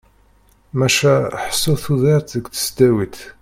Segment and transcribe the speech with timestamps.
[0.77, 1.13] Maca
[1.45, 3.17] ḥsu tudert deg tesdawit.